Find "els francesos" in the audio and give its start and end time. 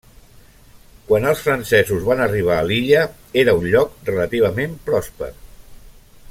1.31-2.07